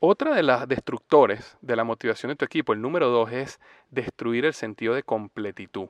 Otra 0.00 0.32
de 0.32 0.44
las 0.44 0.68
destructores 0.68 1.56
de 1.60 1.74
la 1.74 1.82
motivación 1.82 2.30
de 2.30 2.36
tu 2.36 2.44
equipo, 2.44 2.72
el 2.72 2.80
número 2.80 3.08
dos, 3.08 3.32
es 3.32 3.58
destruir 3.90 4.44
el 4.44 4.54
sentido 4.54 4.94
de 4.94 5.02
completitud. 5.02 5.88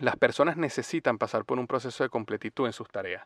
Las 0.00 0.16
personas 0.16 0.56
necesitan 0.56 1.18
pasar 1.18 1.44
por 1.44 1.60
un 1.60 1.68
proceso 1.68 2.02
de 2.02 2.10
completitud 2.10 2.66
en 2.66 2.72
sus 2.72 2.88
tareas. 2.88 3.24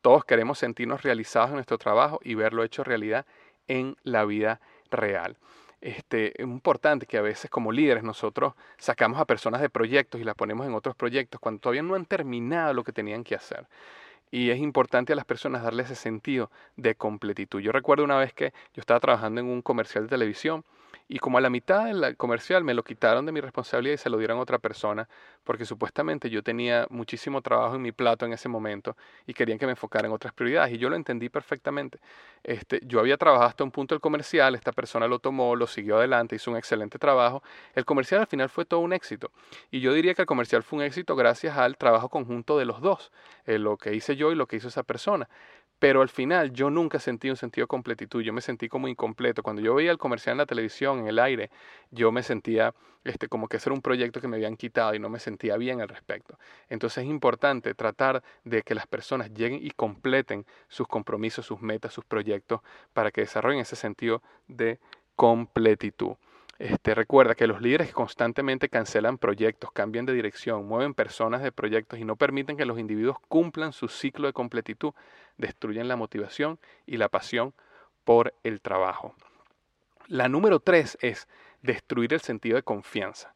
Todos 0.00 0.24
queremos 0.24 0.58
sentirnos 0.58 1.02
realizados 1.02 1.50
en 1.50 1.54
nuestro 1.54 1.78
trabajo 1.78 2.18
y 2.24 2.34
verlo 2.34 2.64
hecho 2.64 2.82
realidad 2.82 3.24
en 3.68 3.96
la 4.02 4.24
vida 4.24 4.60
real. 4.90 5.36
Este, 5.80 6.32
es 6.42 6.44
importante 6.44 7.06
que 7.06 7.16
a 7.18 7.22
veces 7.22 7.48
como 7.48 7.70
líderes 7.70 8.02
nosotros 8.02 8.54
sacamos 8.78 9.20
a 9.20 9.26
personas 9.26 9.60
de 9.60 9.70
proyectos 9.70 10.20
y 10.20 10.24
las 10.24 10.34
ponemos 10.34 10.66
en 10.66 10.74
otros 10.74 10.96
proyectos 10.96 11.38
cuando 11.38 11.60
todavía 11.60 11.82
no 11.82 11.94
han 11.94 12.06
terminado 12.06 12.74
lo 12.74 12.82
que 12.82 12.90
tenían 12.90 13.22
que 13.22 13.36
hacer. 13.36 13.68
Y 14.30 14.50
es 14.50 14.58
importante 14.58 15.12
a 15.12 15.16
las 15.16 15.24
personas 15.24 15.62
darle 15.62 15.84
ese 15.84 15.94
sentido 15.94 16.50
de 16.76 16.94
completitud. 16.94 17.60
Yo 17.60 17.72
recuerdo 17.72 18.04
una 18.04 18.18
vez 18.18 18.32
que 18.32 18.52
yo 18.74 18.80
estaba 18.80 19.00
trabajando 19.00 19.40
en 19.40 19.46
un 19.46 19.62
comercial 19.62 20.04
de 20.04 20.10
televisión 20.10 20.64
y 21.08 21.18
como 21.18 21.38
a 21.38 21.40
la 21.40 21.50
mitad 21.50 21.84
del 21.84 22.16
comercial 22.16 22.64
me 22.64 22.74
lo 22.74 22.82
quitaron 22.82 23.26
de 23.26 23.32
mi 23.32 23.40
responsabilidad 23.40 23.94
y 23.94 23.98
se 23.98 24.10
lo 24.10 24.18
dieron 24.18 24.38
a 24.38 24.40
otra 24.40 24.58
persona, 24.58 25.08
porque 25.44 25.64
supuestamente 25.64 26.30
yo 26.30 26.42
tenía 26.42 26.86
muchísimo 26.90 27.42
trabajo 27.42 27.76
en 27.76 27.82
mi 27.82 27.92
plato 27.92 28.26
en 28.26 28.32
ese 28.32 28.48
momento 28.48 28.96
y 29.26 29.32
querían 29.32 29.58
que 29.58 29.66
me 29.66 29.72
enfocara 29.72 30.08
en 30.08 30.12
otras 30.12 30.32
prioridades. 30.32 30.74
Y 30.74 30.78
yo 30.78 30.90
lo 30.90 30.96
entendí 30.96 31.28
perfectamente. 31.28 32.00
Este, 32.42 32.80
yo 32.84 32.98
había 32.98 33.16
trabajado 33.16 33.48
hasta 33.48 33.62
un 33.62 33.70
punto 33.70 33.94
el 33.94 34.00
comercial, 34.00 34.56
esta 34.56 34.72
persona 34.72 35.06
lo 35.06 35.20
tomó, 35.20 35.54
lo 35.54 35.68
siguió 35.68 35.98
adelante, 35.98 36.36
hizo 36.36 36.50
un 36.50 36.56
excelente 36.56 36.98
trabajo. 36.98 37.42
El 37.74 37.84
comercial 37.84 38.20
al 38.20 38.26
final 38.26 38.48
fue 38.48 38.64
todo 38.64 38.80
un 38.80 38.92
éxito. 38.92 39.30
Y 39.70 39.80
yo 39.80 39.92
diría 39.92 40.14
que 40.14 40.22
el 40.22 40.26
comercial 40.26 40.64
fue 40.64 40.78
un 40.80 40.84
éxito 40.84 41.14
gracias 41.14 41.56
al 41.56 41.76
trabajo 41.76 42.08
conjunto 42.08 42.58
de 42.58 42.64
los 42.64 42.80
dos, 42.80 43.12
eh, 43.44 43.58
lo 43.58 43.76
que 43.76 43.94
hice 43.94 44.16
yo 44.16 44.32
y 44.32 44.34
lo 44.34 44.46
que 44.46 44.56
hizo 44.56 44.68
esa 44.68 44.82
persona. 44.82 45.28
Pero 45.78 46.00
al 46.02 46.08
final 46.08 46.52
yo 46.52 46.70
nunca 46.70 46.98
sentí 46.98 47.28
un 47.28 47.36
sentido 47.36 47.64
de 47.64 47.68
completitud, 47.68 48.22
yo 48.22 48.32
me 48.32 48.40
sentí 48.40 48.68
como 48.68 48.88
incompleto. 48.88 49.42
Cuando 49.42 49.60
yo 49.60 49.74
veía 49.74 49.90
el 49.90 49.98
comercial 49.98 50.34
en 50.34 50.38
la 50.38 50.46
televisión, 50.46 51.00
en 51.00 51.08
el 51.08 51.18
aire, 51.18 51.50
yo 51.90 52.10
me 52.12 52.22
sentía 52.22 52.74
este, 53.04 53.28
como 53.28 53.48
que 53.48 53.58
ese 53.58 53.70
un 53.70 53.82
proyecto 53.82 54.20
que 54.20 54.28
me 54.28 54.36
habían 54.36 54.56
quitado 54.56 54.94
y 54.94 54.98
no 54.98 55.08
me 55.08 55.18
sentía 55.18 55.56
bien 55.56 55.80
al 55.80 55.88
respecto. 55.88 56.38
Entonces 56.68 57.04
es 57.04 57.10
importante 57.10 57.74
tratar 57.74 58.22
de 58.44 58.62
que 58.62 58.74
las 58.74 58.86
personas 58.86 59.32
lleguen 59.32 59.60
y 59.62 59.70
completen 59.70 60.46
sus 60.68 60.88
compromisos, 60.88 61.46
sus 61.46 61.60
metas, 61.60 61.92
sus 61.92 62.04
proyectos, 62.04 62.60
para 62.92 63.10
que 63.10 63.20
desarrollen 63.20 63.60
ese 63.60 63.76
sentido 63.76 64.22
de 64.48 64.78
completitud. 65.14 66.14
Este, 66.58 66.94
recuerda 66.94 67.34
que 67.34 67.46
los 67.46 67.60
líderes 67.60 67.92
constantemente 67.92 68.70
cancelan 68.70 69.18
proyectos, 69.18 69.72
cambian 69.72 70.06
de 70.06 70.14
dirección, 70.14 70.66
mueven 70.66 70.94
personas 70.94 71.42
de 71.42 71.52
proyectos 71.52 71.98
y 71.98 72.04
no 72.04 72.16
permiten 72.16 72.56
que 72.56 72.64
los 72.64 72.78
individuos 72.78 73.18
cumplan 73.28 73.74
su 73.74 73.88
ciclo 73.88 74.26
de 74.26 74.32
completitud, 74.32 74.94
destruyen 75.36 75.86
la 75.86 75.96
motivación 75.96 76.58
y 76.86 76.96
la 76.96 77.10
pasión 77.10 77.52
por 78.04 78.32
el 78.42 78.62
trabajo. 78.62 79.14
La 80.08 80.28
número 80.28 80.60
tres 80.60 80.96
es 81.02 81.28
destruir 81.60 82.14
el 82.14 82.20
sentido 82.20 82.56
de 82.56 82.62
confianza. 82.62 83.34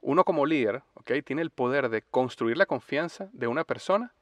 Uno 0.00 0.24
como 0.24 0.46
líder 0.46 0.82
tiene 1.24 1.42
el 1.42 1.50
poder 1.50 1.90
de 1.90 2.02
construir 2.02 2.56
la 2.56 2.66
confianza 2.66 3.28
de 3.32 3.48
una 3.48 3.64
persona 3.64 4.14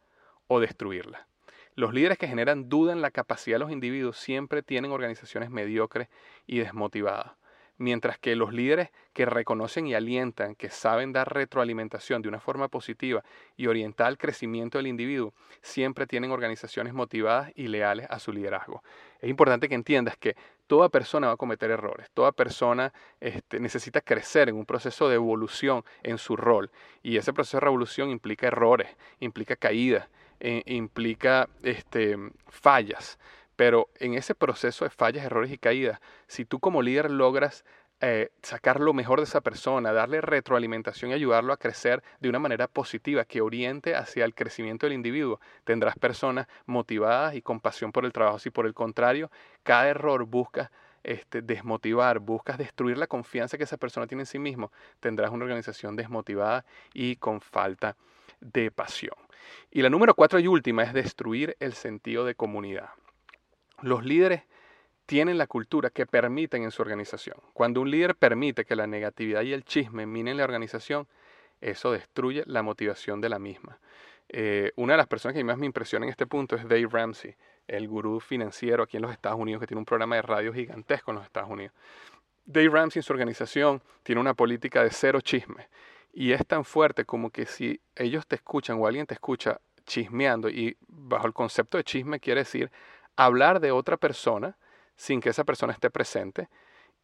o 0.48 0.58
destruirla. 0.58 1.28
Los 1.76 1.94
líderes 1.94 2.18
que 2.18 2.26
generan 2.26 2.68
duda 2.68 2.92
en 2.92 3.00
la 3.00 3.12
capacidad 3.12 3.54
de 3.54 3.60
los 3.60 3.70
individuos 3.70 4.18
siempre 4.18 4.62
tienen 4.62 4.90
organizaciones 4.90 5.50
mediocres 5.50 6.08
y 6.46 6.58
desmotivadas 6.58 7.39
mientras 7.80 8.18
que 8.18 8.36
los 8.36 8.52
líderes 8.52 8.90
que 9.14 9.24
reconocen 9.24 9.86
y 9.86 9.94
alientan, 9.94 10.54
que 10.54 10.68
saben 10.68 11.12
dar 11.12 11.32
retroalimentación 11.32 12.20
de 12.20 12.28
una 12.28 12.38
forma 12.38 12.68
positiva 12.68 13.24
y 13.56 13.68
orientar 13.68 14.06
al 14.06 14.18
crecimiento 14.18 14.76
del 14.76 14.86
individuo, 14.86 15.32
siempre 15.62 16.06
tienen 16.06 16.30
organizaciones 16.30 16.92
motivadas 16.92 17.50
y 17.56 17.68
leales 17.68 18.06
a 18.10 18.18
su 18.18 18.32
liderazgo. 18.32 18.82
Es 19.18 19.30
importante 19.30 19.66
que 19.66 19.74
entiendas 19.74 20.18
que 20.18 20.36
toda 20.66 20.90
persona 20.90 21.28
va 21.28 21.32
a 21.32 21.38
cometer 21.38 21.70
errores, 21.70 22.10
toda 22.12 22.32
persona 22.32 22.92
este, 23.18 23.58
necesita 23.58 24.02
crecer 24.02 24.50
en 24.50 24.56
un 24.56 24.66
proceso 24.66 25.08
de 25.08 25.14
evolución 25.14 25.82
en 26.02 26.18
su 26.18 26.36
rol 26.36 26.70
y 27.02 27.16
ese 27.16 27.32
proceso 27.32 27.56
de 27.56 27.62
revolución 27.62 28.10
implica 28.10 28.46
errores, 28.46 28.94
implica 29.20 29.56
caídas, 29.56 30.06
eh, 30.38 30.62
implica 30.66 31.48
este, 31.62 32.18
fallas. 32.46 33.18
Pero 33.60 33.90
en 33.96 34.14
ese 34.14 34.34
proceso 34.34 34.86
de 34.86 34.90
fallas, 34.90 35.22
errores 35.22 35.52
y 35.52 35.58
caídas, 35.58 36.00
si 36.28 36.46
tú 36.46 36.60
como 36.60 36.80
líder 36.80 37.10
logras 37.10 37.66
eh, 38.00 38.30
sacar 38.40 38.80
lo 38.80 38.94
mejor 38.94 39.18
de 39.20 39.24
esa 39.24 39.42
persona, 39.42 39.92
darle 39.92 40.22
retroalimentación 40.22 41.10
y 41.10 41.12
ayudarlo 41.12 41.52
a 41.52 41.58
crecer 41.58 42.02
de 42.20 42.30
una 42.30 42.38
manera 42.38 42.68
positiva 42.68 43.26
que 43.26 43.42
oriente 43.42 43.94
hacia 43.94 44.24
el 44.24 44.34
crecimiento 44.34 44.86
del 44.86 44.94
individuo, 44.94 45.40
tendrás 45.64 45.94
personas 45.98 46.46
motivadas 46.64 47.34
y 47.34 47.42
con 47.42 47.60
pasión 47.60 47.92
por 47.92 48.06
el 48.06 48.14
trabajo. 48.14 48.38
Si 48.38 48.48
por 48.48 48.64
el 48.64 48.72
contrario, 48.72 49.30
cada 49.62 49.88
error 49.88 50.24
busca 50.24 50.70
este, 51.02 51.42
desmotivar, 51.42 52.18
buscas 52.18 52.56
destruir 52.56 52.96
la 52.96 53.08
confianza 53.08 53.58
que 53.58 53.64
esa 53.64 53.76
persona 53.76 54.06
tiene 54.06 54.22
en 54.22 54.26
sí 54.26 54.38
mismo, 54.38 54.72
tendrás 55.00 55.32
una 55.32 55.44
organización 55.44 55.96
desmotivada 55.96 56.64
y 56.94 57.16
con 57.16 57.42
falta 57.42 57.94
de 58.40 58.70
pasión. 58.70 59.18
Y 59.70 59.82
la 59.82 59.90
número 59.90 60.14
cuatro 60.14 60.38
y 60.38 60.46
última 60.46 60.82
es 60.82 60.94
destruir 60.94 61.58
el 61.60 61.74
sentido 61.74 62.24
de 62.24 62.34
comunidad. 62.34 62.88
Los 63.82 64.04
líderes 64.04 64.42
tienen 65.06 65.38
la 65.38 65.46
cultura 65.46 65.90
que 65.90 66.06
permiten 66.06 66.62
en 66.62 66.70
su 66.70 66.82
organización. 66.82 67.36
Cuando 67.52 67.80
un 67.80 67.90
líder 67.90 68.14
permite 68.14 68.64
que 68.64 68.76
la 68.76 68.86
negatividad 68.86 69.42
y 69.42 69.52
el 69.52 69.64
chisme 69.64 70.06
minen 70.06 70.36
la 70.36 70.44
organización, 70.44 71.08
eso 71.60 71.92
destruye 71.92 72.44
la 72.46 72.62
motivación 72.62 73.20
de 73.20 73.28
la 73.28 73.38
misma. 73.38 73.80
Eh, 74.28 74.70
una 74.76 74.92
de 74.92 74.98
las 74.98 75.08
personas 75.08 75.34
que 75.36 75.42
más 75.42 75.58
me 75.58 75.66
impresiona 75.66 76.06
en 76.06 76.10
este 76.10 76.26
punto 76.26 76.54
es 76.54 76.62
Dave 76.62 76.86
Ramsey, 76.88 77.34
el 77.66 77.88
gurú 77.88 78.20
financiero 78.20 78.84
aquí 78.84 78.96
en 78.96 79.02
los 79.02 79.12
Estados 79.12 79.40
Unidos, 79.40 79.60
que 79.60 79.66
tiene 79.66 79.80
un 79.80 79.84
programa 79.84 80.16
de 80.16 80.22
radio 80.22 80.52
gigantesco 80.52 81.10
en 81.10 81.16
los 81.16 81.24
Estados 81.24 81.50
Unidos. 81.50 81.74
Dave 82.44 82.68
Ramsey 82.68 83.00
en 83.00 83.02
su 83.04 83.12
organización 83.12 83.82
tiene 84.02 84.20
una 84.20 84.34
política 84.34 84.82
de 84.82 84.90
cero 84.90 85.20
chisme. 85.20 85.68
Y 86.12 86.32
es 86.32 86.46
tan 86.46 86.64
fuerte 86.64 87.04
como 87.04 87.30
que 87.30 87.46
si 87.46 87.80
ellos 87.96 88.26
te 88.26 88.36
escuchan 88.36 88.78
o 88.80 88.86
alguien 88.86 89.06
te 89.06 89.14
escucha 89.14 89.60
chismeando, 89.86 90.48
y 90.48 90.76
bajo 90.86 91.26
el 91.26 91.32
concepto 91.32 91.78
de 91.78 91.84
chisme 91.84 92.20
quiere 92.20 92.42
decir 92.42 92.70
hablar 93.16 93.60
de 93.60 93.72
otra 93.72 93.96
persona 93.96 94.56
sin 94.96 95.20
que 95.20 95.30
esa 95.30 95.44
persona 95.44 95.72
esté 95.72 95.90
presente, 95.90 96.48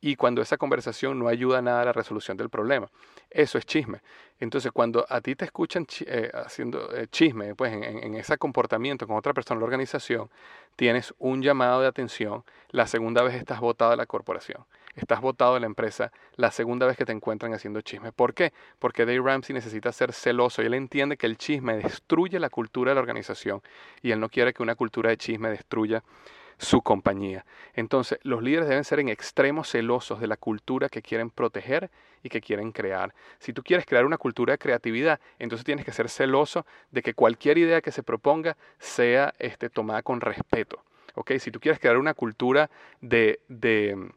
y 0.01 0.17
cuando 0.17 0.43
esa 0.43 0.57
conversación 0.57 1.19
no 1.19 1.29
ayuda 1.29 1.63
nada 1.63 1.83
a 1.83 1.85
la 1.87 1.93
resolución 1.93 2.37
del 2.37 2.51
problema. 2.51 2.91
Eso 3.31 3.59
es 3.59 3.67
chisme. 3.67 4.03
Entonces, 4.39 4.71
cuando 4.73 5.07
a 5.09 5.21
ti 5.21 5.35
te 5.35 5.47
escuchan 5.47 5.87
eh, 6.07 6.31
haciendo 6.35 6.95
eh, 6.95 7.09
chisme, 7.09 7.55
pues 7.55 7.73
en, 7.73 8.15
ese 8.15 8.37
comportamiento 8.37 9.07
con 9.07 9.17
otra 9.17 9.33
persona 9.33 9.57
en 9.57 9.61
la 9.61 9.65
organización, 9.65 10.31
tienes 10.77 11.15
un 11.19 11.43
llamado 11.43 11.81
de 11.81 11.89
atención, 11.89 12.45
la 12.71 12.87
segunda 12.87 13.23
vez 13.23 13.35
estás 13.35 13.61
votado 13.61 13.93
de 13.93 13.97
la 13.97 14.07
corporación, 14.07 14.65
estás 14.97 15.21
votado 15.21 15.55
de 15.55 15.61
la 15.61 15.67
empresa, 15.67 16.11
la 16.37 16.51
segunda 16.51 16.87
vez 16.87 16.97
que 16.97 17.05
te 17.05 17.13
encuentran 17.13 17.53
haciendo 17.55 17.81
chisme. 17.83 18.13
¿Por 18.13 18.35
qué? 18.35 18.53
Porque 18.79 19.05
Dave 19.05 19.21
Ramsey 19.21 19.55
necesita 19.55 19.93
ser 19.93 20.13
celoso 20.13 20.63
y 20.63 20.67
él 20.67 20.75
entiende 20.75 21.17
que 21.17 21.27
el 21.27 21.37
chisme 21.37 21.77
destruye 21.77 22.41
la 22.41 22.51
cultura 22.51 22.91
de 22.91 22.97
la 22.97 23.01
organización 23.01 23.63
y 24.03 24.11
él 24.11 24.21
no 24.21 24.29
quiere 24.29 24.53
que 24.53 24.63
una 24.63 24.75
cultura 24.75 25.11
de 25.11 25.17
chisme 25.17 25.51
destruya 25.51 26.03
su 26.59 26.81
compañía. 26.81 27.45
Entonces, 27.75 28.19
los 28.23 28.43
líderes 28.43 28.69
deben 28.69 28.85
ser 28.85 29.01
en 29.01 29.09
extremo 29.09 29.65
celosos 29.65 30.21
de 30.21 30.27
la 30.27 30.37
cultura 30.37 30.89
que 30.89 31.03
quieren 31.03 31.31
proteger 31.31 31.91
y 32.23 32.29
que 32.29 32.41
quieren 32.41 32.73
crear. 32.73 33.15
Si 33.39 33.53
tú 33.53 33.63
quieres 33.63 33.85
crear 33.87 34.07
una 34.07 34.19
cultura 34.19 34.53
de 34.53 34.59
creatividad, 34.59 35.21
entonces 35.39 35.65
tienes 35.65 35.85
que 35.85 35.93
ser 35.93 36.09
celoso 36.09 36.67
de 36.91 37.03
que 37.03 37.15
cualquier 37.15 37.59
idea 37.59 37.83
que 37.83 37.93
se 37.93 38.03
proponga 38.03 38.57
sea 38.79 39.35
este, 39.39 39.69
tomada 39.69 40.03
con 40.03 40.21
respeto. 40.21 40.83
¿okay? 41.15 41.39
Si 41.39 41.51
tú 41.51 41.61
quieres 41.61 41.79
crear 41.79 41.99
una 41.99 42.15
cultura 42.15 42.71
de, 43.01 43.41
de 43.49 44.11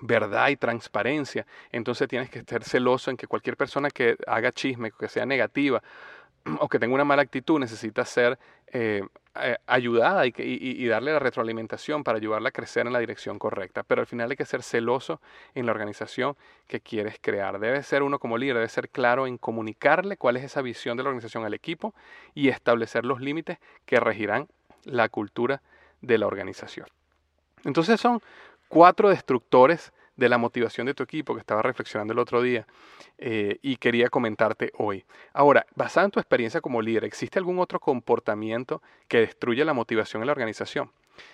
verdad 0.00 0.48
y 0.48 0.56
transparencia, 0.56 1.46
entonces 1.72 2.08
tienes 2.08 2.30
que 2.30 2.42
ser 2.42 2.64
celoso 2.64 3.10
en 3.10 3.16
que 3.16 3.26
cualquier 3.26 3.56
persona 3.56 3.90
que 3.90 4.16
haga 4.26 4.52
chisme, 4.52 4.92
que 4.92 5.08
sea 5.08 5.26
negativa 5.26 5.82
o 6.60 6.68
que 6.68 6.78
tenga 6.78 6.94
una 6.94 7.04
mala 7.04 7.22
actitud, 7.22 7.58
necesita 7.58 8.04
ser 8.04 8.38
eh, 8.72 9.02
eh, 9.40 9.56
ayudada 9.66 10.26
y, 10.26 10.86
darle 10.88 11.12
la 11.12 11.18
retroalimentación 11.18 12.02
para 12.02 12.18
ayudarla 12.18 12.48
a 12.48 12.52
crecer 12.52 12.86
en 12.86 12.92
la 12.92 12.98
dirección 12.98 13.38
correcta. 13.38 13.82
Pero 13.82 14.00
al 14.00 14.06
final 14.06 14.30
hay 14.30 14.36
que 14.36 14.44
ser 14.44 14.62
celoso 14.62 15.20
en 15.54 15.66
la 15.66 15.72
organización 15.72 16.36
que 16.66 16.80
quieres 16.80 17.18
crear. 17.20 17.58
Debe 17.60 17.82
ser 17.82 18.02
uno 18.02 18.18
como 18.18 18.36
líder, 18.36 18.56
debe 18.56 18.68
ser 18.68 18.88
claro 18.88 19.26
en 19.26 19.38
comunicarle 19.38 20.16
cuál 20.16 20.36
es 20.36 20.44
esa 20.44 20.60
visión 20.60 20.96
de 20.96 21.04
la 21.04 21.10
organización 21.10 21.44
al 21.44 21.54
equipo 21.54 21.94
y 22.34 22.48
establecer 22.48 23.04
los 23.04 23.20
límites 23.20 23.58
que 23.86 24.00
regirán 24.00 24.48
la 24.84 25.08
cultura 25.08 25.62
de 26.00 26.18
la 26.18 26.26
organización. 26.26 26.86
Entonces 27.64 28.00
son 28.00 28.20
cuatro 28.68 29.08
destructores 29.08 29.92
de 30.16 30.28
la 30.28 30.36
motivación 30.36 30.86
de 30.86 30.94
tu 30.94 31.04
equipo 31.04 31.34
que 31.34 31.40
estaba 31.40 31.62
reflexionando 31.62 32.12
el 32.12 32.18
otro 32.18 32.42
día 32.42 32.66
eh, 33.18 33.58
y 33.62 33.76
quería 33.76 34.08
comentarte 34.08 34.72
hoy. 34.76 35.04
Ahora, 35.32 35.64
basada 35.76 36.06
en 36.06 36.10
tu 36.10 36.18
experiencia 36.18 36.60
como 36.60 36.82
líder, 36.82 37.04
¿existe 37.04 37.38
algún 37.38 37.60
otro 37.60 37.78
comportamiento 37.78 38.82
que 39.06 39.20
destruye 39.20 39.64
la 39.64 39.74
motivación 39.74 40.22
en 40.22 40.26
la 40.26 40.32
organización? 40.32 40.90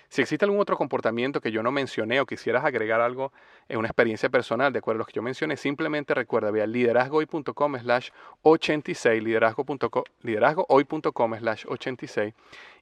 Si 0.09 0.21
existe 0.21 0.45
algún 0.45 0.59
otro 0.59 0.77
comportamiento 0.77 1.41
que 1.41 1.51
yo 1.51 1.63
no 1.63 1.71
mencioné 1.71 2.21
o 2.21 2.25
quisieras 2.25 2.63
agregar 2.63 3.01
algo 3.01 3.31
en 3.69 3.79
una 3.79 3.87
experiencia 3.87 4.29
personal 4.29 4.71
de 4.71 4.79
acuerdo 4.79 4.99
a 4.99 5.01
lo 5.01 5.05
que 5.05 5.13
yo 5.13 5.21
mencioné, 5.21 5.57
simplemente 5.57 6.13
recuerda, 6.13 6.51
ve 6.51 6.61
a 6.61 6.67
liderazgohoy.com 6.67 7.79
slash 7.79 8.09
86, 8.43 9.23
liderazgohoy.com 9.23 11.37
slash 11.37 11.65
86 11.67 12.33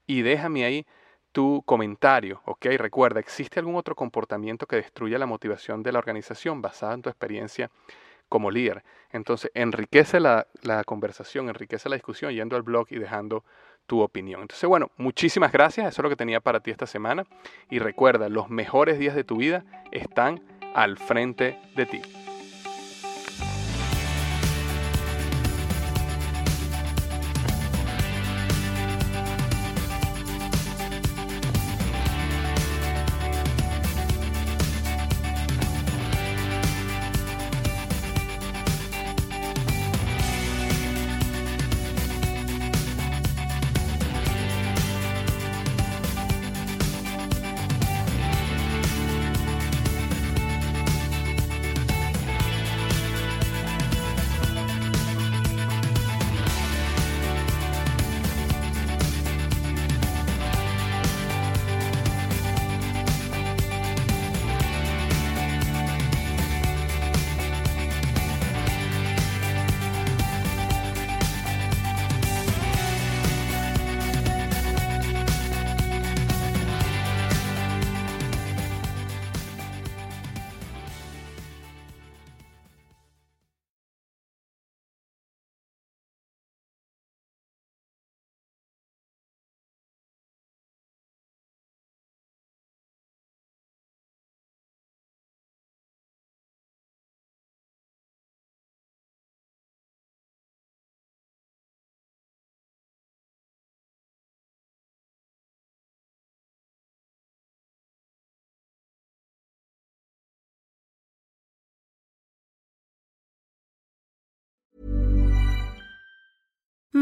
y 0.05 0.21
déjame 0.21 0.65
ahí 0.65 0.85
tu 1.33 1.63
comentario, 1.65 2.41
¿ok? 2.45 2.67
Recuerda, 2.77 3.19
¿existe 3.19 3.59
algún 3.59 3.75
otro 3.75 3.95
comportamiento 3.95 4.65
que 4.65 4.77
destruya 4.77 5.17
la 5.17 5.25
motivación 5.25 5.83
de 5.83 5.91
la 5.91 5.99
organización 5.99 6.61
basada 6.61 6.93
en 6.93 7.01
tu 7.01 7.09
experiencia 7.09 7.69
como 8.29 8.51
líder? 8.51 8.83
Entonces, 9.11 9.51
enriquece 9.53 10.21
la, 10.21 10.47
la 10.61 10.83
conversación, 10.85 11.49
enriquece 11.49 11.89
la 11.89 11.95
discusión 11.95 12.31
yendo 12.31 12.55
al 12.55 12.61
blog 12.61 12.87
y 12.91 12.99
dejando 12.99 13.43
tu 13.87 14.01
opinión. 14.01 14.41
Entonces, 14.41 14.69
bueno, 14.69 14.91
muchísimas 14.97 15.51
gracias, 15.51 15.87
eso 15.87 16.01
es 16.01 16.03
lo 16.03 16.09
que 16.09 16.15
tenía 16.15 16.39
para 16.39 16.61
ti 16.61 16.71
esta 16.71 16.87
semana 16.87 17.25
y 17.69 17.79
recuerda, 17.79 18.29
los 18.29 18.49
mejores 18.49 18.97
días 18.97 19.15
de 19.15 19.23
tu 19.23 19.37
vida 19.37 19.65
están 19.91 20.41
al 20.75 20.97
frente 20.97 21.59
de 21.75 21.85
ti. 21.85 22.32